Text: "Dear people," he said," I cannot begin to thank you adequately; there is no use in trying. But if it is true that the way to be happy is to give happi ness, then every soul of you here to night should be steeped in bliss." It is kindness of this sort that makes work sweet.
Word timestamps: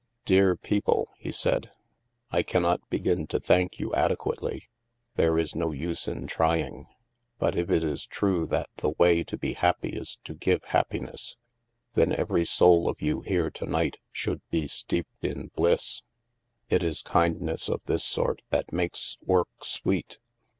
"Dear 0.25 0.55
people," 0.55 1.09
he 1.19 1.31
said," 1.31 1.69
I 2.31 2.41
cannot 2.41 2.81
begin 2.89 3.27
to 3.27 3.39
thank 3.39 3.79
you 3.79 3.93
adequately; 3.93 4.67
there 5.15 5.37
is 5.37 5.55
no 5.55 5.71
use 5.71 6.07
in 6.07 6.25
trying. 6.25 6.87
But 7.37 7.55
if 7.55 7.69
it 7.69 7.83
is 7.83 8.07
true 8.07 8.47
that 8.47 8.71
the 8.77 8.89
way 8.97 9.23
to 9.23 9.37
be 9.37 9.53
happy 9.53 9.89
is 9.89 10.17
to 10.23 10.33
give 10.33 10.63
happi 10.63 11.01
ness, 11.01 11.35
then 11.93 12.13
every 12.13 12.45
soul 12.45 12.89
of 12.89 12.99
you 12.99 13.21
here 13.21 13.51
to 13.51 13.65
night 13.67 13.99
should 14.11 14.41
be 14.49 14.65
steeped 14.67 15.23
in 15.23 15.49
bliss." 15.55 16.01
It 16.71 16.81
is 16.81 17.03
kindness 17.03 17.69
of 17.69 17.81
this 17.85 18.03
sort 18.03 18.41
that 18.49 18.73
makes 18.73 19.19
work 19.21 19.49
sweet. 19.63 20.17